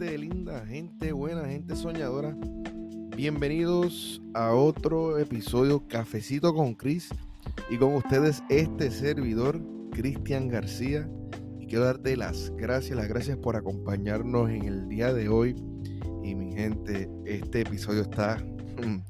linda, 0.00 0.64
gente 0.66 1.12
buena, 1.12 1.46
gente 1.46 1.76
soñadora. 1.76 2.34
Bienvenidos 3.14 4.22
a 4.32 4.54
otro 4.54 5.18
episodio 5.18 5.86
Cafecito 5.88 6.54
con 6.54 6.74
Chris 6.74 7.10
y 7.68 7.76
con 7.76 7.94
ustedes 7.94 8.42
este 8.48 8.90
servidor, 8.90 9.60
Cristian 9.92 10.48
García. 10.48 11.06
Y 11.58 11.66
quiero 11.66 11.84
darte 11.84 12.16
las 12.16 12.50
gracias, 12.56 12.96
las 12.96 13.08
gracias 13.08 13.36
por 13.36 13.56
acompañarnos 13.56 14.48
en 14.48 14.64
el 14.64 14.88
día 14.88 15.12
de 15.12 15.28
hoy. 15.28 15.54
Y 16.24 16.34
mi 16.34 16.54
gente, 16.54 17.10
este 17.26 17.60
episodio 17.60 18.00
está 18.00 18.42
mm, 18.82 19.00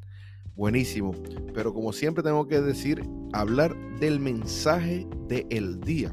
buenísimo. 0.56 1.14
Pero 1.54 1.72
como 1.72 1.92
siempre 1.92 2.24
tengo 2.24 2.48
que 2.48 2.60
decir, 2.60 3.04
hablar 3.32 3.76
del 4.00 4.18
mensaje 4.18 5.06
del 5.28 5.80
día. 5.82 6.12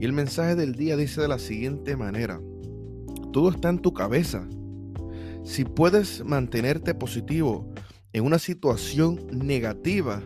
Y 0.00 0.04
el 0.04 0.12
mensaje 0.12 0.56
del 0.56 0.74
día 0.74 0.96
dice 0.96 1.20
de 1.20 1.28
la 1.28 1.38
siguiente 1.38 1.96
manera. 1.96 2.40
Todo 3.34 3.48
está 3.50 3.68
en 3.68 3.80
tu 3.80 3.92
cabeza. 3.92 4.46
Si 5.42 5.64
puedes 5.64 6.24
mantenerte 6.24 6.94
positivo 6.94 7.68
en 8.12 8.24
una 8.24 8.38
situación 8.38 9.26
negativa, 9.32 10.22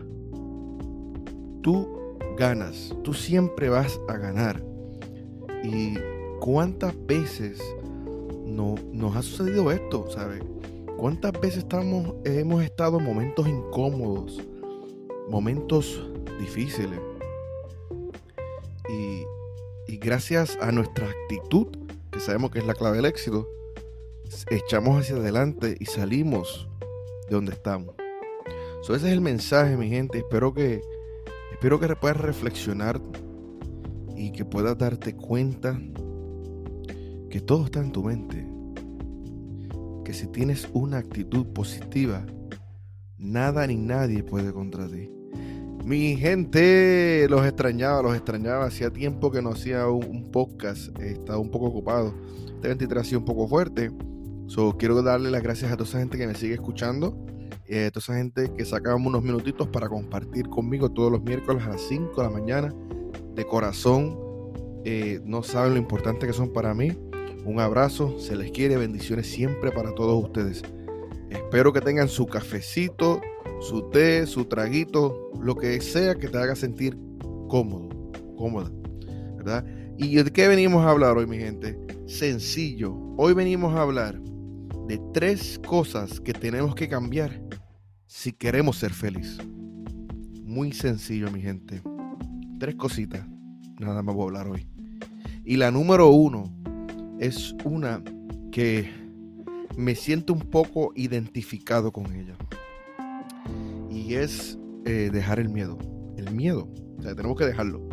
tú 1.63 1.87
ganas. 2.37 2.95
Tú 3.03 3.15
siempre 3.15 3.67
vas 3.67 3.99
a 4.09 4.17
ganar. 4.17 4.63
¿Y 5.63 5.95
cuántas 6.39 6.93
veces 7.07 7.59
no, 8.45 8.75
nos 8.93 9.15
ha 9.15 9.23
sucedido 9.23 9.71
esto? 9.71 10.05
¿Sabes? 10.11 10.43
¿Cuántas 10.95 11.31
veces 11.31 11.63
estamos, 11.63 12.13
hemos 12.25 12.63
estado 12.63 12.99
en 12.99 13.05
momentos 13.05 13.47
incómodos, 13.47 14.39
momentos 15.31 16.07
difíciles? 16.39 16.99
Y, 18.87 19.23
y 19.91 19.97
gracias 19.97 20.59
a 20.61 20.71
nuestra 20.71 21.07
actitud, 21.09 21.88
sabemos 22.19 22.51
que 22.51 22.59
es 22.59 22.65
la 22.65 22.73
clave 22.73 22.97
del 22.97 23.05
éxito, 23.05 23.47
echamos 24.49 25.01
hacia 25.01 25.15
adelante 25.15 25.75
y 25.79 25.85
salimos 25.85 26.67
de 27.29 27.35
donde 27.35 27.53
estamos. 27.53 27.95
ese 28.81 28.95
es 28.95 29.03
el 29.13 29.21
mensaje, 29.21 29.77
mi 29.77 29.89
gente. 29.89 30.19
Espero 30.19 30.53
que, 30.53 30.81
espero 31.51 31.79
que 31.79 31.95
puedas 31.95 32.17
reflexionar 32.17 33.01
y 34.15 34.31
que 34.31 34.45
puedas 34.45 34.77
darte 34.77 35.15
cuenta 35.15 35.79
que 37.29 37.41
todo 37.41 37.65
está 37.65 37.79
en 37.79 37.91
tu 37.91 38.03
mente. 38.03 38.45
Que 40.03 40.13
si 40.13 40.27
tienes 40.27 40.67
una 40.73 40.97
actitud 40.97 41.45
positiva, 41.47 42.25
nada 43.17 43.67
ni 43.67 43.75
nadie 43.77 44.23
puede 44.23 44.51
contra 44.51 44.87
ti. 44.87 45.18
Mi 45.89 46.15
gente, 46.17 47.25
los 47.31 47.43
extrañaba, 47.47 48.03
los 48.03 48.15
extrañaba. 48.15 48.65
Hacía 48.65 48.91
tiempo 48.91 49.31
que 49.31 49.41
no 49.41 49.49
hacía 49.49 49.87
un, 49.87 50.29
podcast. 50.31 50.95
Estaba 50.99 51.39
un 51.39 51.49
poco 51.49 51.65
ocupado. 51.65 52.13
Este 52.45 52.67
23 52.67 53.01
ha 53.01 53.03
sido 53.03 53.19
un 53.21 53.25
poco 53.25 53.47
fuerte. 53.47 53.89
So, 54.45 54.77
quiero 54.77 55.01
darle 55.01 55.31
las 55.31 55.41
gracias 55.41 55.71
a 55.71 55.77
toda 55.77 55.89
esa 55.89 55.97
gente 55.97 56.19
que 56.19 56.27
me 56.27 56.35
sigue 56.35 56.53
escuchando. 56.53 57.17
Eh, 57.65 57.89
toda 57.91 58.03
esa 58.03 58.13
gente 58.13 58.53
que 58.55 58.65
sacaba 58.65 58.97
unos 58.97 59.23
minutitos 59.23 59.67
para 59.69 59.89
compartir 59.89 60.47
conmigo 60.47 60.91
todos 60.91 61.11
los 61.11 61.23
miércoles 61.23 61.63
a 61.63 61.69
las 61.69 61.81
5 61.81 62.21
de 62.21 62.23
la 62.23 62.29
mañana. 62.29 62.73
De 63.33 63.43
corazón. 63.47 64.15
Eh, 64.85 65.19
no 65.23 65.41
saben 65.41 65.73
lo 65.73 65.79
importante 65.79 66.27
que 66.27 66.33
son 66.33 66.53
para 66.53 66.75
mí. 66.75 66.91
Un 67.45 67.59
abrazo. 67.59 68.19
Se 68.19 68.35
les 68.35 68.51
quiere. 68.51 68.77
Bendiciones 68.77 69.25
siempre 69.25 69.71
para 69.71 69.95
todos 69.95 70.23
ustedes. 70.23 70.61
Espero 71.31 71.73
que 71.73 71.81
tengan 71.81 72.09
su 72.09 72.27
cafecito 72.27 73.21
su 73.59 73.89
té, 73.89 74.25
su 74.25 74.45
traguito, 74.45 75.31
lo 75.41 75.55
que 75.55 75.79
sea 75.81 76.15
que 76.15 76.27
te 76.27 76.37
haga 76.37 76.55
sentir 76.55 76.97
cómodo, 77.49 77.89
cómoda, 78.37 78.71
¿verdad? 79.37 79.65
¿Y 79.97 80.15
de 80.15 80.31
qué 80.31 80.47
venimos 80.47 80.85
a 80.85 80.91
hablar 80.91 81.17
hoy, 81.17 81.27
mi 81.27 81.37
gente? 81.37 81.77
Sencillo. 82.07 82.95
Hoy 83.17 83.33
venimos 83.33 83.75
a 83.75 83.81
hablar 83.81 84.19
de 84.87 84.99
tres 85.13 85.59
cosas 85.67 86.21
que 86.21 86.33
tenemos 86.33 86.73
que 86.73 86.87
cambiar 86.87 87.41
si 88.07 88.31
queremos 88.31 88.77
ser 88.77 88.93
feliz. 88.93 89.37
Muy 90.43 90.71
sencillo, 90.71 91.29
mi 91.31 91.41
gente. 91.41 91.81
Tres 92.59 92.75
cositas. 92.75 93.27
Nada 93.77 94.01
más 94.01 94.15
voy 94.15 94.23
a 94.23 94.27
hablar 94.27 94.47
hoy. 94.47 94.67
Y 95.43 95.57
la 95.57 95.69
número 95.69 96.07
uno 96.09 96.45
es 97.19 97.53
una 97.65 98.01
que 98.51 98.89
me 99.77 99.95
siento 99.95 100.33
un 100.33 100.41
poco 100.41 100.93
identificado 100.95 101.91
con 101.91 102.05
ella 102.13 102.35
y 103.99 104.15
es 104.15 104.57
eh, 104.85 105.09
dejar 105.11 105.39
el 105.39 105.49
miedo. 105.49 105.77
El 106.15 106.31
miedo. 106.31 106.69
O 106.97 107.01
sea, 107.01 107.15
tenemos 107.15 107.37
que 107.37 107.45
dejarlo. 107.45 107.87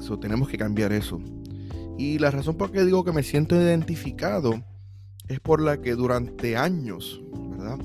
So, 0.00 0.18
tenemos 0.18 0.48
que 0.48 0.58
cambiar 0.58 0.92
eso. 0.92 1.20
Y 1.96 2.18
la 2.18 2.30
razón 2.30 2.56
por 2.56 2.72
qué 2.72 2.84
digo 2.84 3.04
que 3.04 3.12
me 3.12 3.22
siento 3.22 3.54
identificado 3.54 4.62
es 5.28 5.40
por 5.40 5.62
la 5.62 5.80
que 5.80 5.94
durante 5.94 6.56
años, 6.56 7.22
¿verdad? 7.50 7.78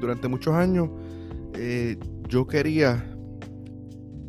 Durante 0.00 0.28
muchos 0.28 0.54
años 0.54 0.88
eh, 1.54 1.98
yo 2.28 2.46
quería 2.46 3.04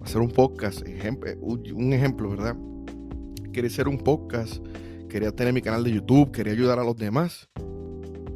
hacer 0.03 0.21
un 0.21 0.31
podcast, 0.31 0.81
un 0.81 1.93
ejemplo, 1.93 2.29
¿verdad? 2.29 2.57
Quería 3.53 3.69
hacer 3.69 3.87
un 3.87 3.99
podcast, 3.99 4.65
quería 5.07 5.31
tener 5.31 5.53
mi 5.53 5.61
canal 5.61 5.83
de 5.83 5.91
YouTube, 5.93 6.31
quería 6.31 6.53
ayudar 6.53 6.79
a 6.79 6.83
los 6.83 6.97
demás. 6.97 7.47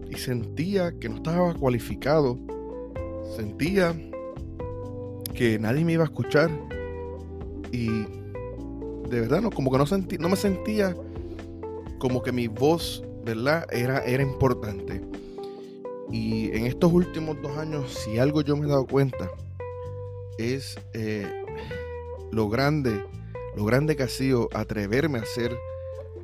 Y 0.09 0.15
sentía 0.15 0.97
que 0.97 1.09
no 1.09 1.15
estaba 1.15 1.53
cualificado 1.53 2.39
sentía 3.35 3.95
que 5.33 5.57
nadie 5.59 5.85
me 5.85 5.93
iba 5.93 6.03
a 6.03 6.07
escuchar 6.07 6.49
y 7.71 7.87
de 7.87 9.21
verdad 9.21 9.41
no, 9.41 9.49
como 9.49 9.71
que 9.71 9.77
no, 9.77 9.85
sentí, 9.85 10.17
no 10.17 10.29
me 10.29 10.35
sentía 10.35 10.95
como 11.97 12.21
que 12.21 12.31
mi 12.31 12.47
voz, 12.47 13.03
¿verdad? 13.23 13.65
Era, 13.71 13.99
era 13.99 14.23
importante. 14.23 15.01
Y 16.11 16.49
en 16.55 16.65
estos 16.65 16.91
últimos 16.91 17.41
dos 17.41 17.57
años, 17.57 17.93
si 17.93 18.17
algo 18.17 18.41
yo 18.41 18.57
me 18.57 18.65
he 18.65 18.69
dado 18.69 18.87
cuenta, 18.87 19.29
es 20.37 20.77
eh, 20.93 21.27
lo 22.31 22.49
grande, 22.49 23.03
lo 23.55 23.65
grande 23.65 23.95
que 23.95 24.03
ha 24.03 24.07
sido 24.09 24.49
atreverme 24.53 25.19
a 25.19 25.23
hacer 25.23 25.55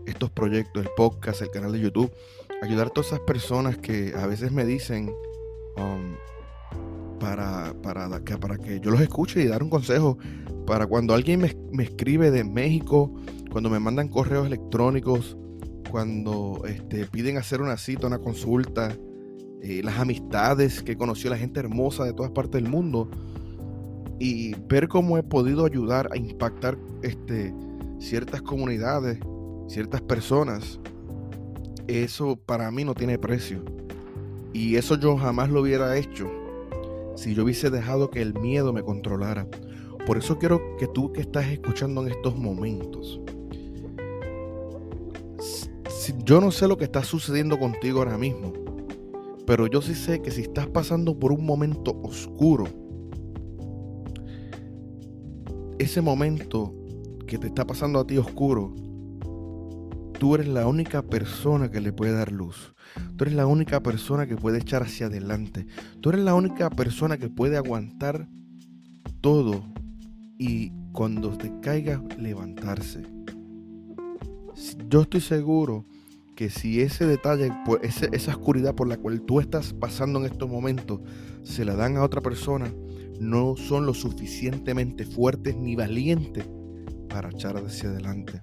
estos 0.06 0.30
proyectos, 0.32 0.84
el 0.84 0.92
podcast, 0.96 1.42
el 1.42 1.52
canal 1.52 1.72
de 1.72 1.80
YouTube, 1.80 2.12
ayudar 2.62 2.88
a 2.88 2.90
todas 2.90 3.08
esas 3.08 3.20
personas 3.22 3.78
que 3.78 4.14
a 4.16 4.26
veces 4.26 4.52
me 4.52 4.66
dicen, 4.66 5.14
um, 5.78 6.16
para, 7.26 7.74
para, 7.82 8.20
que, 8.24 8.38
para 8.38 8.58
que 8.58 8.80
yo 8.80 8.92
los 8.92 9.02
escuche 9.02 9.42
y 9.42 9.48
dar 9.48 9.64
un 9.64 9.70
consejo. 9.70 10.18
Para 10.68 10.86
cuando 10.86 11.16
alguien 11.16 11.42
me, 11.42 11.84
escribe 11.84 12.30
de 12.30 12.44
México, 12.44 13.12
cuando 13.52 13.70
me 13.70 13.80
mandan 13.80 14.10
correos 14.10 14.46
electrónicos, 14.46 15.36
cuando 15.90 16.62
este, 16.68 17.06
piden 17.08 17.38
hacer 17.38 17.62
una 17.62 17.78
cita, 17.78 18.06
una 18.06 18.20
consulta, 18.20 18.96
eh, 19.64 19.82
las 19.84 19.98
amistades 19.98 20.84
que 20.84 20.96
conoció 20.96 21.32
la 21.32 21.38
gente 21.38 21.60
hermosa 21.60 22.04
de 22.04 22.14
todas 22.14 22.32
partes 22.32 22.62
del 22.62 22.70
mundo 22.70 23.10
y 24.20 24.54
ver 24.68 24.88
cómo 24.88 25.18
he 25.18 25.24
podido 25.24 25.66
ayudar 25.66 26.10
a 26.12 26.18
impactar 26.18 26.78
este, 27.02 27.56
ciertas 27.98 28.44
comunidades, 28.44 29.18
ciertas 29.68 30.02
personas, 30.02 30.80
eso 31.88 32.36
para 32.36 32.70
mí 32.70 32.84
no 32.84 32.94
tiene 32.94 33.18
precio. 33.18 33.64
Y 34.54 34.76
eso 34.76 34.96
yo 34.96 35.18
jamás 35.18 35.50
lo 35.50 35.62
hubiera 35.62 35.98
hecho 35.98 36.30
si 37.16 37.34
yo 37.34 37.44
hubiese 37.44 37.70
dejado 37.70 38.10
que 38.10 38.22
el 38.22 38.34
miedo 38.34 38.74
me 38.74 38.84
controlara. 38.84 39.48
Por 40.06 40.18
eso 40.18 40.38
quiero 40.38 40.78
que 40.78 40.88
tú 40.88 41.12
que 41.12 41.22
estás 41.22 41.48
escuchando 41.48 42.02
en 42.02 42.10
estos 42.10 42.38
momentos, 42.38 43.20
yo 46.26 46.42
no 46.42 46.52
sé 46.52 46.68
lo 46.68 46.78
que 46.78 46.86
está 46.86 47.04
sucediendo 47.04 47.60
contigo 47.60 48.00
ahora 48.00 48.18
mismo, 48.18 48.52
pero 49.46 49.68
yo 49.68 49.82
sí 49.82 49.94
sé 49.94 50.22
que 50.22 50.32
si 50.32 50.42
estás 50.42 50.68
pasando 50.68 51.18
por 51.18 51.32
un 51.32 51.46
momento 51.46 52.00
oscuro, 52.04 52.66
ese 55.78 56.02
momento 56.02 56.74
que 57.28 57.38
te 57.38 57.48
está 57.48 57.66
pasando 57.68 58.00
a 58.00 58.08
ti 58.08 58.18
oscuro, 58.18 58.74
tú 60.20 60.36
eres 60.36 60.48
la 60.48 60.68
única 60.68 61.02
persona 61.02 61.70
que 61.70 61.82
le 61.82 61.94
puede 61.94 62.14
dar 62.14 62.32
luz. 62.32 62.74
Tú 63.16 63.26
eres 63.26 63.36
la 63.36 63.46
única 63.46 63.82
persona 63.82 64.28
que 64.28 64.36
puede 64.36 64.60
echar 64.60 64.84
hacia 64.84 65.08
adelante. 65.08 65.66
Tú 66.02 66.10
eres 66.10 66.22
la 66.22 66.36
única 66.36 66.70
persona 66.70 67.18
que 67.18 67.30
puede 67.30 67.58
aguantar 67.58 68.28
todo 69.22 69.66
y 70.38 70.72
cuando 70.92 71.38
te 71.38 71.52
caiga 71.62 72.02
levantarse. 72.18 73.04
Yo 74.90 75.02
estoy 75.02 75.22
seguro 75.22 75.86
que 76.36 76.50
si 76.50 76.82
ese 76.82 77.06
detalle, 77.06 77.52
esa 77.82 78.32
oscuridad 78.32 78.76
por 78.76 78.88
la 78.88 78.98
cual 78.98 79.22
tú 79.22 79.40
estás 79.40 79.74
pasando 79.74 80.20
en 80.20 80.26
estos 80.26 80.50
momentos, 80.50 81.02
se 81.44 81.66
la 81.66 81.76
dan 81.76 81.98
a 81.98 82.04
otra 82.04 82.22
persona, 82.22 82.74
no 83.20 83.56
son 83.56 83.86
lo 83.86 83.94
suficientemente 83.94 85.06
fuertes 85.06 85.56
ni 85.56 85.76
valientes 85.76 86.46
para 87.10 87.30
echar 87.30 87.58
hacia 87.58 87.90
adelante. 87.90 88.42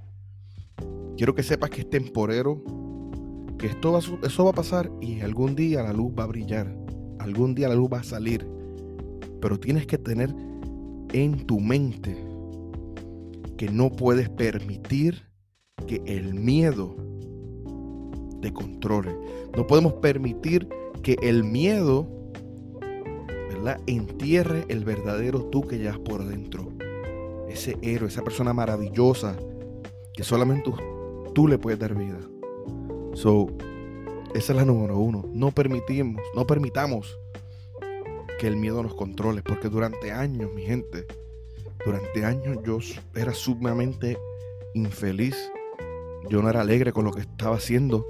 Quiero 1.22 1.36
que 1.36 1.44
sepas 1.44 1.70
que 1.70 1.82
es 1.82 1.88
temporero, 1.88 2.64
que 3.56 3.68
esto 3.68 3.92
va, 3.92 4.00
eso 4.00 4.44
va 4.44 4.50
a 4.50 4.54
pasar 4.54 4.90
y 5.00 5.20
algún 5.20 5.54
día 5.54 5.80
la 5.84 5.92
luz 5.92 6.12
va 6.18 6.24
a 6.24 6.26
brillar, 6.26 6.76
algún 7.20 7.54
día 7.54 7.68
la 7.68 7.76
luz 7.76 7.88
va 7.92 8.00
a 8.00 8.02
salir. 8.02 8.44
Pero 9.40 9.60
tienes 9.60 9.86
que 9.86 9.98
tener 9.98 10.34
en 11.12 11.46
tu 11.46 11.60
mente 11.60 12.16
que 13.56 13.68
no 13.68 13.92
puedes 13.92 14.30
permitir 14.30 15.22
que 15.86 16.02
el 16.06 16.34
miedo 16.34 16.96
te 18.40 18.52
controle. 18.52 19.16
No 19.56 19.64
podemos 19.68 19.92
permitir 19.92 20.68
que 21.04 21.16
el 21.22 21.44
miedo, 21.44 22.08
¿verdad? 23.48 23.80
Entierre 23.86 24.64
el 24.66 24.84
verdadero 24.84 25.44
tú 25.50 25.60
que 25.60 25.78
llevas 25.78 26.00
por 26.00 26.24
dentro. 26.26 26.72
Ese 27.48 27.76
héroe, 27.80 28.08
esa 28.08 28.24
persona 28.24 28.52
maravillosa 28.52 29.36
que 30.14 30.24
solamente 30.24 30.72
tú, 31.32 31.48
le 31.48 31.58
puedes 31.58 31.78
dar 31.78 31.94
vida. 31.94 32.18
So, 33.14 33.48
esa 34.34 34.52
es 34.52 34.56
la 34.56 34.64
número 34.64 34.98
uno. 34.98 35.24
No 35.32 35.50
permitimos, 35.50 36.22
no 36.34 36.46
permitamos 36.46 37.18
que 38.38 38.46
el 38.46 38.56
miedo 38.56 38.82
nos 38.82 38.94
controle, 38.94 39.42
porque 39.42 39.68
durante 39.68 40.10
años, 40.10 40.50
mi 40.54 40.62
gente, 40.62 41.06
durante 41.84 42.24
años 42.24 42.58
yo 42.64 42.78
era 43.14 43.32
sumamente 43.32 44.18
infeliz. 44.74 45.36
Yo 46.28 46.40
no 46.40 46.48
era 46.48 46.60
alegre 46.60 46.92
con 46.92 47.04
lo 47.04 47.12
que 47.12 47.20
estaba 47.22 47.56
haciendo. 47.56 48.06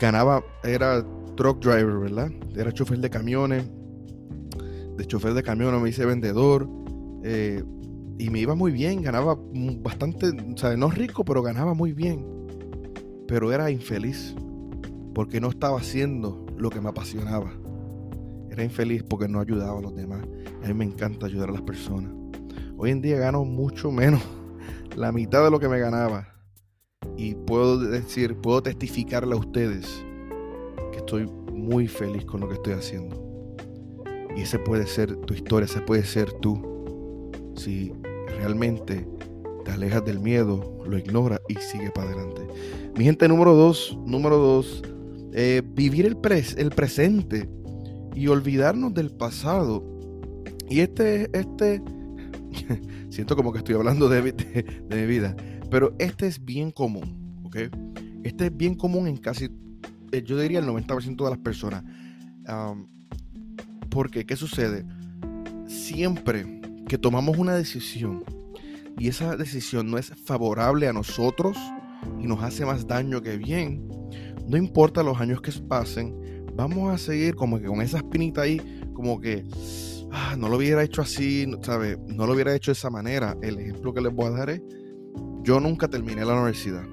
Ganaba, 0.00 0.44
era 0.62 1.04
truck 1.36 1.60
driver, 1.60 1.98
¿verdad? 1.98 2.30
Era 2.56 2.72
chofer 2.72 2.98
de 2.98 3.10
camiones. 3.10 3.64
De 4.96 5.06
chofer 5.06 5.34
de 5.34 5.42
camiones 5.42 5.80
me 5.80 5.88
hice 5.88 6.04
vendedor. 6.04 6.68
Eh, 7.22 7.62
y 8.18 8.30
me 8.30 8.40
iba 8.40 8.54
muy 8.54 8.72
bien, 8.72 9.02
ganaba 9.02 9.38
bastante, 9.80 10.28
o 10.28 10.56
sea, 10.56 10.76
no 10.76 10.90
rico, 10.90 11.24
pero 11.24 11.42
ganaba 11.42 11.74
muy 11.74 11.92
bien. 11.92 12.35
Pero 13.26 13.52
era 13.52 13.70
infeliz 13.70 14.34
porque 15.14 15.40
no 15.40 15.48
estaba 15.48 15.78
haciendo 15.78 16.46
lo 16.56 16.70
que 16.70 16.80
me 16.80 16.88
apasionaba. 16.88 17.52
Era 18.50 18.64
infeliz 18.64 19.02
porque 19.02 19.28
no 19.28 19.40
ayudaba 19.40 19.78
a 19.78 19.82
los 19.82 19.94
demás. 19.94 20.26
A 20.62 20.68
mí 20.68 20.74
me 20.74 20.84
encanta 20.84 21.26
ayudar 21.26 21.48
a 21.48 21.52
las 21.52 21.62
personas. 21.62 22.12
Hoy 22.76 22.90
en 22.90 23.00
día 23.00 23.18
gano 23.18 23.44
mucho 23.44 23.90
menos, 23.90 24.22
la 24.96 25.12
mitad 25.12 25.44
de 25.44 25.50
lo 25.50 25.58
que 25.58 25.68
me 25.68 25.78
ganaba. 25.78 26.28
Y 27.16 27.34
puedo 27.34 27.78
decir, 27.78 28.36
puedo 28.36 28.62
testificarle 28.62 29.34
a 29.34 29.38
ustedes 29.38 30.04
que 30.92 30.98
estoy 30.98 31.26
muy 31.52 31.88
feliz 31.88 32.24
con 32.24 32.40
lo 32.40 32.48
que 32.48 32.54
estoy 32.54 32.74
haciendo. 32.74 33.26
Y 34.36 34.42
ese 34.42 34.58
puede 34.58 34.86
ser 34.86 35.16
tu 35.16 35.32
historia, 35.32 35.64
ese 35.64 35.80
puede 35.80 36.04
ser 36.04 36.30
tú. 36.34 37.32
Si 37.56 37.92
realmente 38.38 39.08
te 39.64 39.70
alejas 39.70 40.04
del 40.04 40.20
miedo, 40.20 40.75
lo 40.86 40.98
ignoras 40.98 41.40
y 41.48 41.54
sigue 41.54 41.90
para 41.90 42.10
adelante. 42.10 42.42
Mi 42.96 43.04
gente 43.04 43.28
número 43.28 43.54
dos, 43.54 43.98
número 44.06 44.38
dos, 44.38 44.82
eh, 45.32 45.62
vivir 45.64 46.06
el, 46.06 46.16
el 46.56 46.70
presente 46.70 47.48
y 48.14 48.28
olvidarnos 48.28 48.94
del 48.94 49.10
pasado. 49.10 49.84
Y 50.68 50.80
este, 50.80 51.30
este, 51.38 51.82
siento 53.10 53.36
como 53.36 53.52
que 53.52 53.58
estoy 53.58 53.74
hablando 53.74 54.08
de, 54.08 54.22
mi 54.90 55.06
vida, 55.06 55.36
pero 55.70 55.94
este 55.98 56.26
es 56.26 56.44
bien 56.44 56.70
común, 56.70 57.42
¿ok? 57.44 57.56
Este 58.24 58.46
es 58.46 58.56
bien 58.56 58.74
común 58.74 59.06
en 59.06 59.18
casi, 59.18 59.50
eh, 60.12 60.22
yo 60.24 60.38
diría 60.38 60.58
el 60.58 60.66
90% 60.66 61.22
de 61.22 61.30
las 61.30 61.38
personas. 61.38 61.84
porque, 63.90 64.24
¿qué 64.24 64.36
sucede? 64.36 64.84
Siempre 65.66 66.60
que 66.88 66.98
tomamos 66.98 67.36
una 67.38 67.54
decisión 67.54 68.24
y 68.98 69.08
esa 69.08 69.36
decisión 69.36 69.90
no 69.90 69.98
es 69.98 70.12
favorable 70.24 70.88
a 70.88 70.92
nosotros 70.92 71.56
y 72.20 72.26
nos 72.26 72.42
hace 72.42 72.64
más 72.64 72.86
daño 72.86 73.20
que 73.20 73.36
bien, 73.36 73.88
no 74.46 74.56
importa 74.56 75.02
los 75.02 75.20
años 75.20 75.40
que 75.40 75.52
pasen, 75.68 76.44
vamos 76.54 76.92
a 76.92 76.98
seguir 76.98 77.34
como 77.34 77.58
que 77.58 77.66
con 77.66 77.82
esa 77.82 77.98
espinita 77.98 78.42
ahí, 78.42 78.60
como 78.94 79.20
que 79.20 79.44
ah, 80.12 80.36
no 80.38 80.48
lo 80.48 80.56
hubiera 80.56 80.82
hecho 80.82 81.02
así, 81.02 81.46
¿sabe? 81.62 81.98
No 82.06 82.26
lo 82.26 82.32
hubiera 82.32 82.54
hecho 82.54 82.70
de 82.70 82.74
esa 82.78 82.90
manera. 82.90 83.36
El 83.42 83.58
ejemplo 83.58 83.92
que 83.92 84.00
les 84.00 84.12
voy 84.12 84.26
a 84.26 84.30
dar 84.30 84.50
es, 84.50 84.62
yo 85.42 85.60
nunca 85.60 85.88
terminé 85.88 86.24
la 86.24 86.34
universidad. 86.34 86.84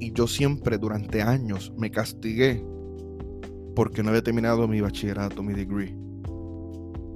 Y 0.00 0.12
yo 0.12 0.26
siempre 0.26 0.78
durante 0.78 1.22
años 1.22 1.72
me 1.76 1.90
castigué 1.90 2.64
porque 3.74 4.02
no 4.02 4.10
había 4.10 4.22
terminado 4.22 4.68
mi 4.68 4.80
bachillerato, 4.80 5.42
mi 5.42 5.54
degree. 5.54 5.96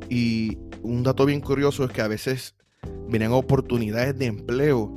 Y 0.08 0.58
un 0.82 1.02
dato 1.02 1.26
bien 1.26 1.40
curioso 1.40 1.84
es 1.84 1.92
que 1.92 2.02
a 2.02 2.08
veces 2.08 2.54
venían 3.12 3.32
oportunidades 3.32 4.18
de 4.18 4.26
empleo 4.26 4.90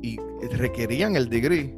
y 0.00 0.18
requerían 0.52 1.16
el 1.16 1.28
degree, 1.28 1.76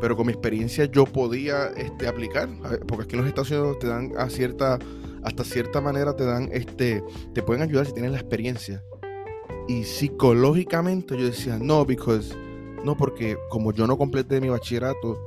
pero 0.00 0.16
con 0.16 0.26
mi 0.26 0.32
experiencia 0.32 0.84
yo 0.86 1.04
podía 1.04 1.66
este, 1.76 2.06
aplicar, 2.06 2.48
porque 2.86 3.04
aquí 3.04 3.16
en 3.16 3.22
los 3.22 3.28
Estados 3.28 3.50
Unidos 3.50 3.78
te 3.80 3.88
dan 3.88 4.12
a 4.16 4.30
cierta 4.30 4.78
hasta 5.22 5.44
cierta 5.44 5.80
manera 5.80 6.16
te 6.16 6.24
dan, 6.24 6.48
este, 6.52 7.02
te 7.34 7.42
pueden 7.42 7.62
ayudar 7.62 7.86
si 7.86 7.92
tienes 7.92 8.12
la 8.12 8.18
experiencia. 8.18 8.82
Y 9.66 9.84
psicológicamente 9.84 11.16
yo 11.16 11.26
decía, 11.26 11.58
no, 11.60 11.84
because, 11.84 12.34
no, 12.84 12.96
porque 12.96 13.36
como 13.50 13.72
yo 13.72 13.86
no 13.86 13.98
completé 13.98 14.40
mi 14.40 14.48
bachillerato, 14.48 15.20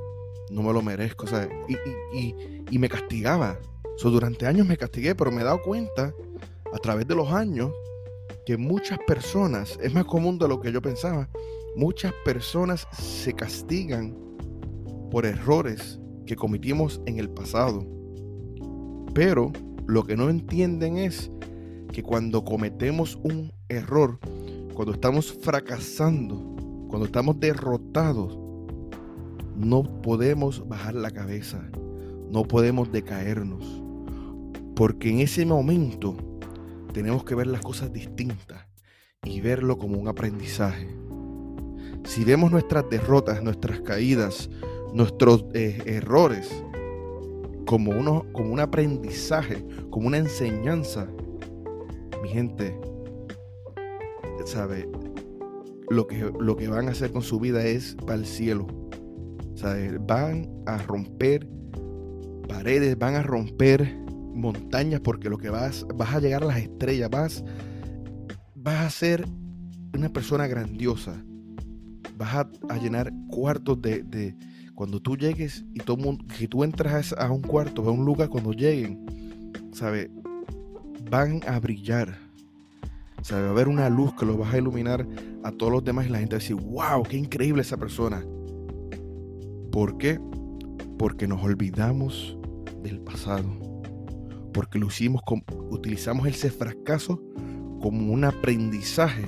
no 0.50 0.62
me 0.62 0.72
lo 0.72 0.82
merezco, 0.82 1.26
y, 1.68 2.78
me 2.78 2.88
castigaba. 2.88 3.58
So, 3.96 4.10
durante 4.10 4.46
años 4.46 4.66
me 4.66 4.76
castigué, 4.76 5.14
pero 5.14 5.30
me 5.30 5.42
he 5.42 5.44
dado 5.44 5.62
cuenta 5.62 6.14
a 6.72 6.78
través 6.78 7.06
de 7.06 7.14
los 7.14 7.30
años 7.30 7.70
que 8.44 8.56
muchas 8.56 8.98
personas, 9.06 9.78
es 9.82 9.92
más 9.94 10.04
común 10.04 10.38
de 10.38 10.48
lo 10.48 10.60
que 10.60 10.72
yo 10.72 10.82
pensaba, 10.82 11.28
muchas 11.76 12.12
personas 12.24 12.86
se 12.92 13.32
castigan 13.32 14.16
por 15.10 15.26
errores 15.26 16.00
que 16.26 16.36
cometimos 16.36 17.00
en 17.06 17.18
el 17.18 17.30
pasado. 17.30 17.86
Pero 19.14 19.52
lo 19.86 20.04
que 20.04 20.16
no 20.16 20.30
entienden 20.30 20.98
es 20.98 21.30
que 21.92 22.02
cuando 22.02 22.44
cometemos 22.44 23.18
un 23.22 23.52
error, 23.68 24.18
cuando 24.74 24.94
estamos 24.94 25.32
fracasando, 25.32 26.56
cuando 26.88 27.06
estamos 27.06 27.38
derrotados, 27.38 28.38
no 29.56 29.82
podemos 30.02 30.66
bajar 30.66 30.94
la 30.94 31.10
cabeza, 31.10 31.62
no 32.30 32.44
podemos 32.44 32.90
decaernos, 32.90 33.82
porque 34.74 35.10
en 35.10 35.20
ese 35.20 35.44
momento 35.44 36.16
tenemos 36.92 37.24
que 37.24 37.34
ver 37.34 37.46
las 37.46 37.62
cosas 37.62 37.92
distintas 37.92 38.66
y 39.24 39.40
verlo 39.40 39.78
como 39.78 39.98
un 39.98 40.08
aprendizaje. 40.08 40.88
Si 42.04 42.24
vemos 42.24 42.50
nuestras 42.50 42.88
derrotas, 42.90 43.42
nuestras 43.42 43.80
caídas, 43.80 44.50
nuestros 44.92 45.44
eh, 45.54 45.82
errores, 45.86 46.50
como, 47.66 48.24
como 48.32 48.52
un 48.52 48.60
aprendizaje, 48.60 49.64
como 49.90 50.08
una 50.08 50.18
enseñanza. 50.18 51.08
Mi 52.22 52.28
gente, 52.28 52.78
¿sabe? 54.44 54.88
Lo 55.88 56.06
que, 56.06 56.30
lo 56.38 56.56
que 56.56 56.68
van 56.68 56.88
a 56.88 56.92
hacer 56.92 57.12
con 57.12 57.22
su 57.22 57.38
vida 57.38 57.64
es 57.64 57.96
para 58.06 58.14
el 58.14 58.26
cielo. 58.26 58.66
¿sabe? 59.54 59.98
Van 59.98 60.50
a 60.66 60.78
romper 60.78 61.46
paredes, 62.48 62.98
van 62.98 63.14
a 63.14 63.22
romper 63.22 64.01
montañas 64.34 65.00
porque 65.00 65.28
lo 65.28 65.38
que 65.38 65.50
vas, 65.50 65.86
vas 65.94 66.14
a 66.14 66.20
llegar 66.20 66.42
a 66.42 66.46
las 66.46 66.58
estrellas, 66.58 67.10
vas, 67.10 67.44
vas 68.54 68.86
a 68.86 68.90
ser 68.90 69.26
una 69.94 70.08
persona 70.08 70.46
grandiosa, 70.46 71.22
vas 72.16 72.46
a, 72.68 72.76
llenar 72.78 73.12
cuartos 73.28 73.80
de, 73.82 74.36
cuando 74.74 75.00
tú 75.00 75.16
llegues 75.16 75.64
y 75.74 75.80
todo 75.80 75.96
mundo, 75.96 76.24
si 76.36 76.48
tú 76.48 76.64
entras 76.64 77.14
a 77.18 77.30
un 77.30 77.42
cuarto, 77.42 77.86
a 77.88 77.92
un 77.92 78.04
lugar, 78.04 78.28
cuando 78.28 78.52
lleguen, 78.52 79.52
¿sabe? 79.72 80.10
Van 81.10 81.40
a 81.46 81.58
brillar. 81.60 82.18
¿Sabe? 83.22 83.42
Va 83.42 83.48
a 83.48 83.50
haber 83.52 83.68
una 83.68 83.88
luz 83.88 84.14
que 84.14 84.26
los 84.26 84.40
va 84.40 84.50
a 84.50 84.58
iluminar 84.58 85.06
a 85.44 85.52
todos 85.52 85.70
los 85.70 85.84
demás 85.84 86.06
y 86.06 86.08
la 86.08 86.18
gente 86.18 86.34
va 86.34 86.38
a 86.38 86.40
decir, 86.40 86.56
wow, 86.56 87.02
qué 87.04 87.16
increíble 87.16 87.62
esa 87.62 87.76
persona. 87.76 88.24
¿Por 89.70 89.96
qué? 89.96 90.18
Porque 90.98 91.28
nos 91.28 91.42
olvidamos 91.42 92.36
del 92.82 93.00
pasado. 93.00 93.71
Porque 94.52 94.78
lo 94.78 94.88
hicimos, 94.88 95.22
utilizamos 95.70 96.26
ese 96.26 96.50
fracaso 96.50 97.22
como 97.80 98.12
un 98.12 98.24
aprendizaje. 98.24 99.24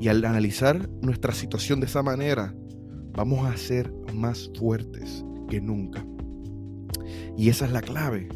Y 0.00 0.08
al 0.08 0.24
analizar 0.24 0.88
nuestra 1.02 1.32
situación 1.32 1.80
de 1.80 1.86
esa 1.86 2.02
manera, 2.02 2.54
vamos 3.12 3.46
a 3.46 3.56
ser 3.56 3.92
más 4.14 4.50
fuertes 4.56 5.24
que 5.48 5.60
nunca. 5.60 6.04
Y 7.36 7.48
esa 7.48 7.66
es 7.66 7.72
la 7.72 7.80
clave. 7.80 8.28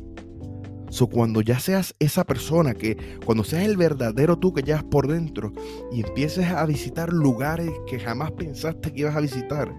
So, 0.91 1.07
cuando 1.07 1.41
ya 1.41 1.59
seas 1.59 1.95
esa 2.01 2.25
persona 2.25 2.75
que, 2.75 2.99
cuando 3.25 3.45
seas 3.45 3.65
el 3.65 3.79
verdadero 3.79 4.39
tú 4.39 4.53
que 4.53 4.63
llevas 4.63 4.85
por 4.85 5.09
dentro 5.09 5.53
y 5.91 6.03
empieces 6.03 6.47
a 6.49 6.67
visitar 6.67 7.13
lugares 7.13 7.71
que 7.87 7.99
jamás 7.99 8.33
pensaste 8.33 8.93
que 8.93 9.01
ibas 9.01 9.17
a 9.17 9.21
visitar 9.21 9.75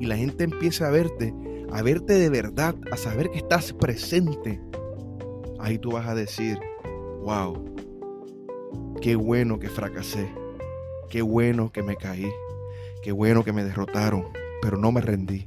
y 0.00 0.06
la 0.06 0.16
gente 0.16 0.44
empiece 0.44 0.84
a 0.84 0.90
verte, 0.90 1.34
a 1.70 1.82
verte 1.82 2.14
de 2.14 2.30
verdad, 2.30 2.74
a 2.90 2.96
saber 2.96 3.28
que 3.30 3.38
estás 3.38 3.74
presente, 3.74 4.58
ahí 5.60 5.78
tú 5.78 5.92
vas 5.92 6.06
a 6.06 6.14
decir, 6.14 6.58
wow, 7.22 7.64
qué 9.00 9.16
bueno 9.16 9.58
que 9.58 9.68
fracasé, 9.68 10.30
qué 11.08 11.22
bueno 11.22 11.72
que 11.72 11.82
me 11.82 11.96
caí, 11.96 12.30
qué 13.02 13.12
bueno 13.12 13.44
que 13.44 13.52
me 13.52 13.64
derrotaron, 13.64 14.28
pero 14.62 14.76
no 14.76 14.92
me 14.92 15.00
rendí. 15.00 15.46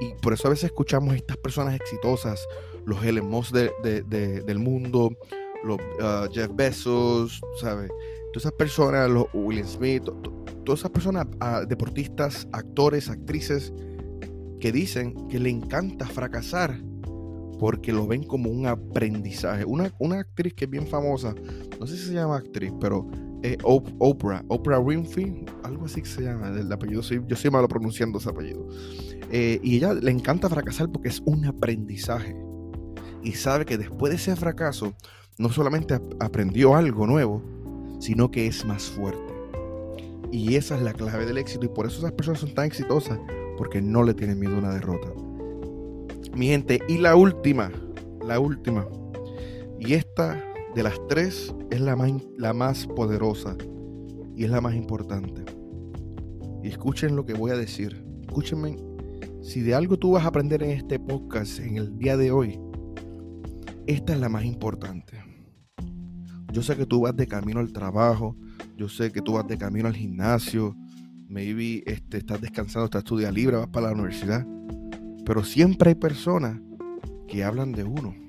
Y 0.00 0.14
por 0.20 0.32
eso 0.32 0.48
a 0.48 0.50
veces 0.50 0.64
escuchamos 0.64 1.12
a 1.12 1.16
estas 1.16 1.36
personas 1.36 1.74
exitosas, 1.74 2.46
los 2.84 3.04
Elon 3.04 3.28
Musk 3.28 3.52
del 3.54 4.58
mundo, 4.58 5.16
los 5.64 5.78
uh, 5.78 6.30
Jeff 6.32 6.50
Bezos, 6.54 7.40
¿sabes? 7.60 7.88
Todas 8.32 8.44
esas 8.46 8.52
personas, 8.52 9.10
los 9.10 9.26
William 9.32 9.66
Smith, 9.66 10.04
todas 10.64 10.80
esas 10.80 10.90
personas, 10.90 11.26
uh, 11.40 11.66
deportistas, 11.66 12.48
actores, 12.52 13.08
actrices, 13.08 13.72
que 14.58 14.72
dicen 14.72 15.28
que 15.28 15.38
le 15.38 15.50
encanta 15.50 16.06
fracasar 16.06 16.80
porque 17.62 17.92
lo 17.92 18.08
ven 18.08 18.24
como 18.24 18.50
un 18.50 18.66
aprendizaje. 18.66 19.64
Una, 19.64 19.94
una 20.00 20.18
actriz 20.18 20.52
que 20.52 20.64
es 20.64 20.70
bien 20.72 20.84
famosa, 20.84 21.32
no 21.78 21.86
sé 21.86 21.96
si 21.96 22.06
se 22.08 22.14
llama 22.14 22.38
actriz, 22.38 22.72
pero 22.80 23.08
eh, 23.44 23.56
Oprah, 23.62 24.44
Oprah 24.48 24.80
Winfrey, 24.80 25.44
algo 25.62 25.84
así 25.84 26.02
que 26.02 26.08
se 26.08 26.22
llama, 26.22 26.48
el 26.48 26.72
apellido, 26.72 27.02
yo 27.02 27.36
soy 27.36 27.50
malo 27.52 27.68
pronunciando 27.68 28.18
ese 28.18 28.30
apellido. 28.30 28.66
Eh, 29.30 29.60
y 29.62 29.76
ella 29.76 29.94
le 29.94 30.10
encanta 30.10 30.48
fracasar 30.48 30.90
porque 30.90 31.10
es 31.10 31.22
un 31.24 31.44
aprendizaje. 31.44 32.34
Y 33.22 33.30
sabe 33.30 33.64
que 33.64 33.78
después 33.78 34.10
de 34.10 34.16
ese 34.16 34.34
fracaso, 34.34 34.94
no 35.38 35.48
solamente 35.48 36.00
aprendió 36.18 36.74
algo 36.74 37.06
nuevo, 37.06 37.44
sino 38.00 38.32
que 38.32 38.48
es 38.48 38.64
más 38.64 38.90
fuerte. 38.90 39.32
Y 40.32 40.56
esa 40.56 40.74
es 40.74 40.82
la 40.82 40.94
clave 40.94 41.26
del 41.26 41.38
éxito. 41.38 41.66
Y 41.66 41.68
por 41.68 41.86
eso 41.86 41.98
esas 41.98 42.10
personas 42.10 42.40
son 42.40 42.54
tan 42.54 42.64
exitosas, 42.64 43.20
porque 43.56 43.80
no 43.80 44.02
le 44.02 44.14
tienen 44.14 44.40
miedo 44.40 44.56
a 44.56 44.58
una 44.58 44.74
derrota. 44.74 45.12
Mi 46.34 46.46
gente, 46.46 46.80
y 46.88 46.98
la 46.98 47.14
última, 47.14 47.70
la 48.26 48.40
última. 48.40 48.86
Y 49.78 49.94
esta 49.94 50.42
de 50.74 50.82
las 50.82 50.94
tres 51.08 51.54
es 51.70 51.80
la 51.80 51.96
más, 51.96 52.12
la 52.38 52.52
más 52.52 52.86
poderosa 52.86 53.56
y 54.34 54.44
es 54.44 54.50
la 54.50 54.60
más 54.60 54.74
importante. 54.74 55.44
Y 56.62 56.68
escuchen 56.68 57.16
lo 57.16 57.26
que 57.26 57.34
voy 57.34 57.50
a 57.50 57.56
decir. 57.56 58.04
Escúchenme. 58.22 58.76
Si 59.42 59.60
de 59.60 59.74
algo 59.74 59.98
tú 59.98 60.12
vas 60.12 60.24
a 60.24 60.28
aprender 60.28 60.62
en 60.62 60.70
este 60.70 60.98
podcast 60.98 61.58
en 61.58 61.76
el 61.76 61.98
día 61.98 62.16
de 62.16 62.30
hoy, 62.30 62.58
esta 63.86 64.14
es 64.14 64.20
la 64.20 64.28
más 64.28 64.44
importante. 64.44 65.20
Yo 66.52 66.62
sé 66.62 66.76
que 66.76 66.86
tú 66.86 67.00
vas 67.00 67.16
de 67.16 67.26
camino 67.26 67.60
al 67.60 67.72
trabajo, 67.72 68.36
yo 68.76 68.88
sé 68.88 69.10
que 69.10 69.20
tú 69.20 69.32
vas 69.34 69.46
de 69.48 69.58
camino 69.58 69.88
al 69.88 69.96
gimnasio, 69.96 70.76
maybe 71.28 71.82
este, 71.86 72.18
estás 72.18 72.40
descansando, 72.40 72.84
estás 72.84 73.00
estudiando 73.00 73.34
libre, 73.34 73.56
vas 73.56 73.68
para 73.68 73.88
la 73.88 73.94
universidad, 73.94 74.46
pero 75.24 75.44
siempre 75.44 75.90
hay 75.90 75.94
personas 75.94 76.60
que 77.28 77.44
hablan 77.44 77.72
de 77.72 77.84
uno 77.84 78.22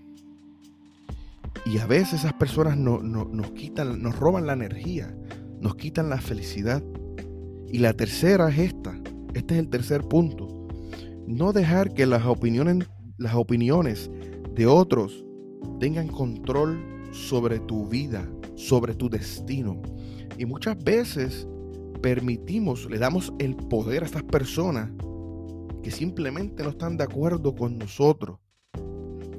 y 1.66 1.78
a 1.78 1.88
veces 1.88 2.22
esas 2.22 2.34
personas 2.34 2.78
no, 2.78 3.00
nos 3.02 3.52
quitan, 3.52 4.02
nos 4.02 4.18
roban 4.18 4.46
la 4.46 4.54
energía, 4.54 5.16
nos 5.62 5.76
quitan 5.76 6.10
la 6.10 6.20
felicidad. 6.20 6.84
Y 7.72 7.78
la 7.78 7.94
tercera 7.94 8.50
es 8.50 8.60
esta. 8.60 9.00
Este 9.34 9.56
es 9.56 9.60
el 9.62 9.70
tercer 9.70 10.02
punto. 10.02 10.68
No 11.26 11.54
dejar 11.54 11.94
que 11.94 12.06
las 12.06 12.26
opiniones, 12.26 12.86
las 13.18 13.36
opiniones 13.36 14.12
de 14.54 14.68
otros 14.68 15.24
tengan 15.80 16.10
control 16.10 16.84
sobre 17.12 17.60
tu 17.60 17.88
vida, 17.88 18.28
sobre 18.56 18.94
tu 18.94 19.10
destino. 19.10 19.82
Y 20.38 20.46
muchas 20.46 20.78
veces 20.84 21.48
permitimos, 22.02 22.90
le 22.90 23.00
damos 23.00 23.34
el 23.40 23.56
poder 23.56 24.04
a 24.04 24.06
estas 24.06 24.24
personas 24.24 24.92
que 25.84 25.92
simplemente 25.92 26.64
no 26.64 26.70
están 26.70 26.98
de 26.98 27.04
acuerdo 27.04 27.54
con 27.54 27.78
nosotros. 27.78 28.40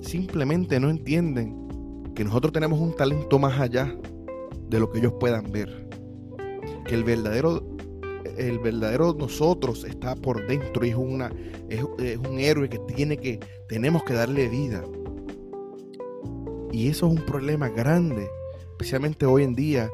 Simplemente 0.01 0.79
no 0.79 0.91
entienden 0.91 2.13
que 2.15 2.23
nosotros 2.23 2.53
tenemos 2.53 2.79
un 2.79 2.95
talento 2.95 3.39
más 3.39 3.59
allá 3.59 3.97
de 4.69 4.79
lo 4.79 4.93
que 4.93 4.99
ellos 4.99 5.15
puedan 5.19 5.51
ver. 5.51 5.89
Que 6.87 6.95
el 6.95 7.03
verdadero, 7.03 7.67
el 8.37 8.59
verdadero 8.59 9.15
nosotros 9.15 9.85
está 9.85 10.15
por 10.15 10.47
dentro 10.47 10.85
y 10.85 10.91
es, 10.91 10.97
una, 10.97 11.33
es, 11.71 11.83
un 11.83 12.39
héroe 12.39 12.69
que, 12.69 12.79
tiene 12.79 13.17
que 13.17 13.41
tenemos 13.67 14.05
que 14.05 14.13
darle 14.13 14.49
vida. 14.49 14.85
Y 16.71 16.89
eso 16.89 17.07
es 17.07 17.13
un 17.13 17.25
problema 17.25 17.71
grande, 17.71 18.29
especialmente 18.73 19.25
hoy 19.25 19.45
en 19.45 19.55
día 19.55 19.91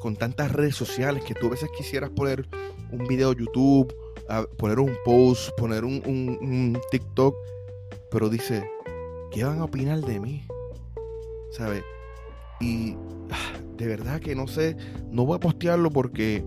con 0.00 0.16
tantas 0.16 0.52
redes 0.52 0.74
sociales 0.74 1.22
que 1.24 1.34
tú 1.34 1.46
a 1.46 1.50
veces 1.50 1.70
quisieras 1.76 2.10
poner 2.10 2.48
un 2.90 3.06
video 3.06 3.32
YouTube, 3.32 3.94
poner 4.56 4.78
un 4.78 4.92
post, 5.04 5.50
poner 5.56 5.84
un, 5.84 6.02
un 6.06 6.78
TikTok, 6.90 7.34
pero 8.10 8.28
dice, 8.28 8.68
¿qué 9.30 9.44
van 9.44 9.60
a 9.60 9.64
opinar 9.64 10.00
de 10.00 10.20
mí? 10.20 10.46
¿sabes? 11.54 11.84
Y 12.60 12.96
ah, 13.30 13.58
de 13.76 13.86
verdad 13.86 14.20
que 14.20 14.34
no 14.34 14.46
sé, 14.46 14.76
no 15.10 15.24
voy 15.24 15.36
a 15.36 15.40
postearlo 15.40 15.90
porque 15.90 16.44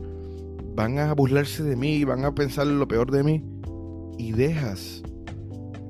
van 0.76 1.00
a 1.00 1.14
burlarse 1.14 1.64
de 1.64 1.76
mí, 1.76 2.04
van 2.04 2.26
a 2.26 2.36
pensar 2.36 2.68
lo 2.68 2.88
peor 2.88 3.12
de 3.12 3.24
mí. 3.24 3.44
Y 4.18 4.32
dejas 4.34 5.04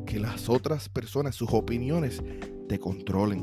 que 0.06 0.20
las 0.20 0.50
otras 0.50 0.90
personas, 0.90 1.36
sus 1.36 1.54
opiniones, 1.54 2.22
te 2.70 2.80
controlen. 2.80 3.40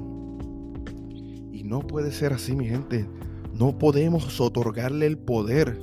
Y 1.53 1.65
no 1.65 1.81
puede 1.81 2.13
ser 2.13 2.33
así, 2.33 2.55
mi 2.55 2.67
gente. 2.67 3.07
No 3.53 3.79
podemos 3.79 4.41
otorgarle 4.41 5.07
el 5.07 5.19
poder 5.19 5.79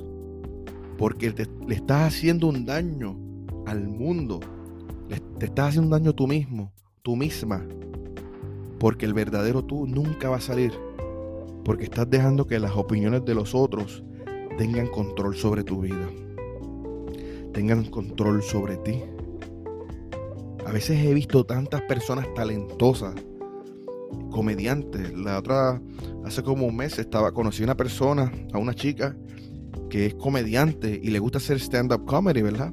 porque 1.02 1.34
le 1.66 1.74
estás 1.74 2.14
haciendo 2.14 2.46
un 2.46 2.64
daño 2.64 3.18
al 3.66 3.88
mundo. 3.88 4.38
Te 5.36 5.46
estás 5.46 5.70
haciendo 5.70 5.88
un 5.88 6.00
daño 6.00 6.14
tú 6.14 6.28
mismo, 6.28 6.72
tú 7.02 7.16
misma. 7.16 7.66
Porque 8.78 9.04
el 9.04 9.12
verdadero 9.12 9.64
tú 9.64 9.88
nunca 9.88 10.30
va 10.30 10.36
a 10.36 10.40
salir. 10.40 10.72
Porque 11.64 11.86
estás 11.86 12.08
dejando 12.08 12.46
que 12.46 12.60
las 12.60 12.76
opiniones 12.76 13.24
de 13.24 13.34
los 13.34 13.52
otros 13.52 14.04
tengan 14.56 14.86
control 14.86 15.34
sobre 15.34 15.64
tu 15.64 15.80
vida. 15.80 16.08
Tengan 17.52 17.84
control 17.86 18.40
sobre 18.40 18.76
ti. 18.76 19.02
A 20.64 20.70
veces 20.70 21.04
he 21.04 21.12
visto 21.14 21.42
tantas 21.42 21.82
personas 21.82 22.32
talentosas, 22.32 23.16
comediantes. 24.30 25.12
La 25.14 25.40
otra, 25.40 25.82
hace 26.24 26.44
como 26.44 26.64
un 26.64 26.76
mes 26.76 26.96
estaba, 27.00 27.32
conocí 27.32 27.64
a 27.64 27.66
una 27.66 27.76
persona, 27.76 28.30
a 28.52 28.58
una 28.58 28.72
chica 28.72 29.16
que 29.92 30.06
es 30.06 30.14
comediante 30.14 30.98
y 31.02 31.10
le 31.10 31.18
gusta 31.18 31.36
hacer 31.36 31.60
stand-up 31.60 32.06
comedy, 32.06 32.40
¿verdad? 32.40 32.72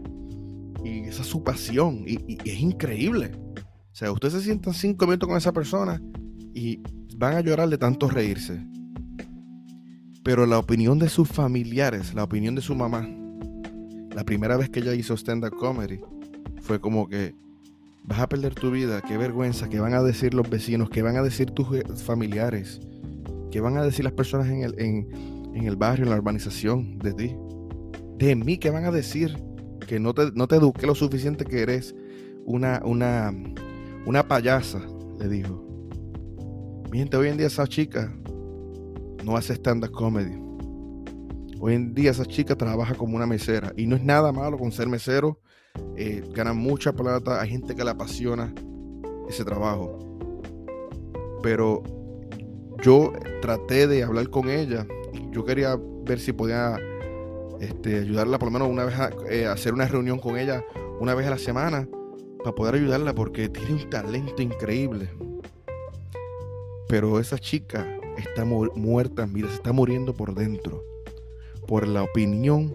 Y 0.85 0.99
esa 1.01 1.21
es 1.21 1.27
su 1.27 1.43
pasión 1.43 2.05
y 2.07 2.37
es 2.49 2.61
increíble. 2.61 3.31
O 3.57 3.95
sea, 3.95 4.13
ustedes 4.13 4.35
se 4.35 4.41
sientan 4.43 4.73
cinco 4.73 5.05
minutos 5.05 5.27
con 5.27 5.37
esa 5.37 5.51
persona 5.51 6.01
y 6.53 6.81
van 7.17 7.35
a 7.35 7.41
llorar 7.41 7.67
de 7.67 7.77
tanto 7.77 8.07
reírse. 8.07 8.65
Pero 10.23 10.45
la 10.45 10.59
opinión 10.59 10.97
de 10.97 11.09
sus 11.09 11.27
familiares, 11.27 12.13
la 12.13 12.23
opinión 12.23 12.55
de 12.55 12.61
su 12.61 12.73
mamá, 12.73 13.05
la 14.15 14.23
primera 14.23 14.55
vez 14.55 14.69
que 14.69 14.79
ella 14.79 14.93
hizo 14.93 15.17
stand-up 15.17 15.57
comedy, 15.57 15.99
fue 16.61 16.79
como 16.79 17.09
que 17.09 17.35
vas 18.05 18.19
a 18.19 18.29
perder 18.29 18.55
tu 18.55 18.71
vida, 18.71 19.01
qué 19.01 19.17
vergüenza, 19.17 19.67
qué 19.67 19.81
van 19.81 19.93
a 19.93 20.01
decir 20.01 20.33
los 20.33 20.49
vecinos, 20.49 20.89
qué 20.89 21.01
van 21.01 21.17
a 21.17 21.21
decir 21.21 21.51
tus 21.51 21.67
familiares, 22.01 22.79
qué 23.51 23.59
van 23.59 23.75
a 23.75 23.83
decir 23.83 24.05
las 24.05 24.13
personas 24.13 24.47
en 24.47 24.63
el, 24.63 24.79
en, 24.79 25.38
el 25.55 25.75
barrio, 25.75 26.05
en 26.05 26.11
la 26.11 26.17
urbanización 26.17 26.97
de 26.99 27.13
ti. 27.13 27.35
De 28.17 28.35
mí, 28.35 28.57
qué 28.57 28.69
van 28.69 28.85
a 28.85 28.91
decir 28.91 29.37
que 29.87 29.99
no 29.99 30.13
te, 30.13 30.31
no 30.33 30.47
te 30.47 30.57
eduqué 30.57 30.85
lo 30.85 30.95
suficiente 30.95 31.45
que 31.45 31.61
eres 31.61 31.95
una, 32.45 32.81
una, 32.83 33.33
una 34.05 34.27
payasa, 34.27 34.81
le 35.19 35.27
dijo. 35.27 35.65
Mi 36.91 36.99
gente, 36.99 37.17
hoy 37.17 37.27
en 37.29 37.37
día 37.37 37.47
esa 37.47 37.67
chica 37.67 38.13
no 39.23 39.37
hace 39.37 39.53
stand-up 39.53 39.91
comedy. 39.91 40.35
Hoy 41.59 41.75
en 41.75 41.93
día 41.93 42.11
esa 42.11 42.25
chica 42.25 42.55
trabaja 42.55 42.95
como 42.95 43.15
una 43.15 43.27
mesera. 43.27 43.73
Y 43.75 43.85
no 43.85 43.95
es 43.95 44.03
nada 44.03 44.31
malo 44.31 44.57
con 44.57 44.71
ser 44.71 44.87
mesero. 44.87 45.39
Eh, 45.97 46.23
gana 46.33 46.53
mucha 46.53 46.93
plata. 46.93 47.41
Hay 47.41 47.49
gente 47.49 47.75
que 47.75 47.83
le 47.83 47.91
apasiona 47.91 48.53
ese 49.27 49.43
trabajo. 49.43 49.99
Pero 51.43 51.83
yo 52.81 53.13
traté 53.41 53.87
de 53.87 54.03
hablar 54.03 54.29
con 54.29 54.49
ella. 54.49 54.87
Yo 55.31 55.45
quería 55.45 55.79
ver 56.03 56.19
si 56.19 56.33
podía 56.33 56.77
este, 57.59 57.99
ayudarla 57.99 58.39
por 58.39 58.47
lo 58.47 58.53
menos 58.53 58.69
una 58.69 58.85
vez 58.85 58.95
a 58.97 59.09
eh, 59.29 59.45
hacer 59.45 59.73
una 59.73 59.85
reunión 59.85 60.19
con 60.19 60.37
ella 60.37 60.63
una 60.99 61.13
vez 61.13 61.27
a 61.27 61.31
la 61.31 61.37
semana 61.37 61.87
para 62.39 62.55
poder 62.55 62.75
ayudarla 62.75 63.13
porque 63.13 63.49
tiene 63.49 63.73
un 63.73 63.89
talento 63.89 64.41
increíble. 64.41 65.09
Pero 66.87 67.19
esa 67.19 67.37
chica 67.37 67.85
está 68.17 68.45
muerta 68.45 69.25
vida, 69.25 69.47
se 69.49 69.55
está 69.55 69.71
muriendo 69.71 70.13
por 70.13 70.33
dentro, 70.33 70.83
por 71.67 71.87
la 71.87 72.03
opinión 72.03 72.73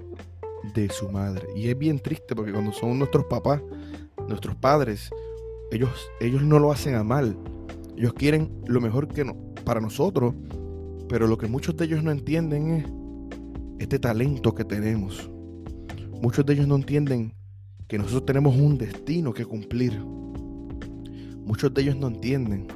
de 0.75 0.89
su 0.89 1.09
madre. 1.09 1.49
Y 1.57 1.69
es 1.69 1.79
bien 1.79 1.99
triste 1.99 2.35
porque 2.35 2.53
cuando 2.53 2.73
son 2.73 2.99
nuestros 2.99 3.25
papás, 3.25 3.61
nuestros 4.29 4.55
padres, 4.57 5.11
ellos, 5.71 5.91
ellos 6.21 6.43
no 6.43 6.59
lo 6.59 6.71
hacen 6.71 6.95
a 6.95 7.03
mal. 7.03 7.37
Ellos 7.97 8.13
quieren 8.15 8.51
lo 8.67 8.81
mejor 8.81 9.09
que 9.09 9.25
no, 9.25 9.37
para 9.65 9.81
nosotros, 9.81 10.35
pero 11.15 11.29
lo 11.29 11.39
que 11.39 11.47
muchos 11.47 11.77
de 11.77 11.85
ellos 11.85 12.03
no 12.03 12.11
entienden 12.11 12.71
es 12.73 12.85
este 13.79 14.01
talento 14.01 14.53
que 14.53 14.65
tenemos. 14.65 15.31
Muchos 16.21 16.45
de 16.45 16.55
ellos 16.55 16.67
no 16.67 16.75
entienden 16.75 17.33
que 17.87 17.99
nosotros 17.99 18.27
tenemos 18.27 18.57
un 18.57 18.77
destino 18.77 19.33
que 19.33 19.45
cumplir. 19.45 19.97
Muchos 20.01 21.73
de 21.73 21.83
ellos 21.83 21.95
no 21.95 22.09
entienden 22.09 22.67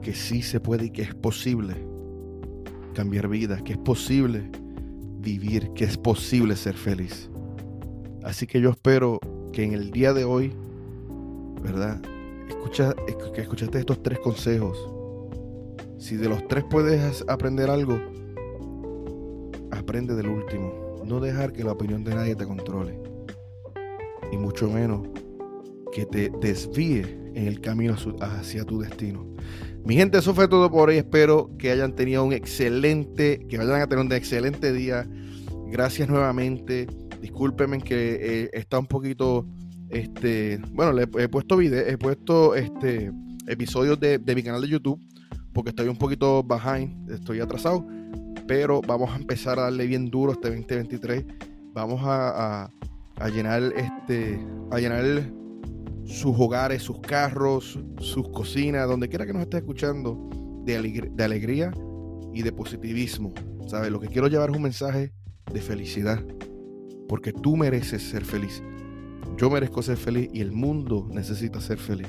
que 0.00 0.14
sí 0.14 0.40
se 0.40 0.60
puede 0.60 0.86
y 0.86 0.90
que 0.90 1.02
es 1.02 1.14
posible 1.14 1.74
cambiar 2.94 3.28
vidas, 3.28 3.60
que 3.60 3.72
es 3.72 3.78
posible 3.80 4.50
vivir, 5.18 5.74
que 5.74 5.84
es 5.84 5.98
posible 5.98 6.56
ser 6.56 6.74
feliz. 6.74 7.28
Así 8.24 8.46
que 8.46 8.62
yo 8.62 8.70
espero 8.70 9.20
que 9.52 9.62
en 9.62 9.74
el 9.74 9.90
día 9.90 10.14
de 10.14 10.24
hoy, 10.24 10.54
¿verdad? 11.62 12.00
Escucha, 12.48 12.94
que 13.34 13.42
escuchaste 13.42 13.78
estos 13.78 14.02
tres 14.02 14.20
consejos. 14.20 14.95
Si 16.06 16.16
de 16.16 16.28
los 16.28 16.46
tres 16.46 16.62
puedes 16.62 17.24
aprender 17.26 17.68
algo, 17.68 18.00
aprende 19.72 20.14
del 20.14 20.28
último. 20.28 21.02
No 21.04 21.18
dejar 21.18 21.52
que 21.52 21.64
la 21.64 21.72
opinión 21.72 22.04
de 22.04 22.14
nadie 22.14 22.36
te 22.36 22.46
controle 22.46 22.96
y 24.30 24.36
mucho 24.36 24.70
menos 24.70 25.08
que 25.92 26.06
te 26.06 26.30
desvíe 26.40 27.00
en 27.34 27.48
el 27.48 27.60
camino 27.60 27.96
hacia 28.20 28.64
tu 28.64 28.78
destino. 28.78 29.26
Mi 29.84 29.96
gente, 29.96 30.18
eso 30.18 30.32
fue 30.32 30.46
todo 30.46 30.70
por 30.70 30.90
hoy. 30.90 30.98
Espero 30.98 31.50
que 31.58 31.72
hayan 31.72 31.96
tenido 31.96 32.22
un 32.22 32.32
excelente, 32.32 33.44
que 33.48 33.58
vayan 33.58 33.80
a 33.80 33.88
tener 33.88 34.04
un 34.04 34.12
excelente 34.12 34.72
día. 34.72 35.08
Gracias 35.72 36.08
nuevamente. 36.08 36.86
Discúlpenme 37.20 37.80
que 37.80 38.44
eh, 38.44 38.50
está 38.52 38.78
un 38.78 38.86
poquito, 38.86 39.44
este, 39.88 40.60
bueno, 40.70 40.92
le 40.92 41.08
he 41.20 41.28
puesto 41.28 41.56
video, 41.56 41.84
he 41.84 41.98
puesto 41.98 42.54
este 42.54 43.10
episodios 43.48 43.98
de, 43.98 44.20
mi 44.34 44.42
canal 44.42 44.60
de 44.60 44.68
YouTube 44.68 45.00
porque 45.56 45.70
estoy 45.70 45.88
un 45.88 45.96
poquito 45.96 46.44
behind, 46.44 47.10
estoy 47.10 47.40
atrasado, 47.40 47.86
pero 48.46 48.82
vamos 48.86 49.10
a 49.10 49.16
empezar 49.16 49.58
a 49.58 49.62
darle 49.62 49.86
bien 49.86 50.10
duro 50.10 50.32
este 50.32 50.50
2023. 50.50 51.24
Vamos 51.72 52.02
a, 52.04 52.70
a 53.16 53.28
llenar 53.30 53.62
este, 53.74 54.38
a 54.70 54.78
llenar 54.78 55.32
sus 56.04 56.38
hogares, 56.38 56.82
sus 56.82 56.98
carros, 57.00 57.78
sus 58.00 58.28
cocinas, 58.28 58.86
donde 58.86 59.08
quiera 59.08 59.24
que 59.24 59.32
nos 59.32 59.40
esté 59.44 59.56
escuchando, 59.56 60.28
de, 60.66 61.10
de 61.10 61.24
alegría 61.24 61.72
y 62.34 62.42
de 62.42 62.52
positivismo. 62.52 63.32
¿Sabes? 63.66 63.90
Lo 63.90 63.98
que 63.98 64.08
quiero 64.08 64.28
llevar 64.28 64.50
es 64.50 64.56
un 64.56 64.62
mensaje 64.62 65.14
de 65.50 65.60
felicidad, 65.62 66.22
porque 67.08 67.32
tú 67.32 67.56
mereces 67.56 68.02
ser 68.02 68.26
feliz. 68.26 68.62
Yo 69.38 69.48
merezco 69.48 69.80
ser 69.80 69.96
feliz 69.96 70.28
y 70.34 70.42
el 70.42 70.52
mundo 70.52 71.08
necesita 71.10 71.62
ser 71.62 71.78
feliz. 71.78 72.08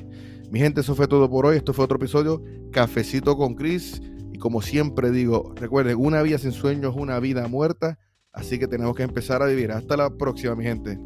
Mi 0.49 0.59
gente, 0.59 0.81
eso 0.81 0.95
fue 0.95 1.07
todo 1.07 1.29
por 1.29 1.45
hoy. 1.45 1.57
Esto 1.57 1.73
fue 1.73 1.85
otro 1.85 1.97
episodio, 1.97 2.43
Cafecito 2.71 3.37
con 3.37 3.55
Chris. 3.55 4.01
Y 4.31 4.37
como 4.37 4.61
siempre 4.61 5.11
digo, 5.11 5.53
recuerden, 5.55 5.97
una 5.97 6.21
vida 6.21 6.37
sin 6.37 6.51
sueños 6.51 6.95
es 6.95 7.01
una 7.01 7.19
vida 7.19 7.47
muerta. 7.47 7.99
Así 8.31 8.59
que 8.59 8.67
tenemos 8.67 8.95
que 8.95 9.03
empezar 9.03 9.41
a 9.41 9.47
vivir. 9.47 9.71
Hasta 9.71 9.97
la 9.97 10.09
próxima, 10.09 10.55
mi 10.55 10.63
gente. 10.63 10.99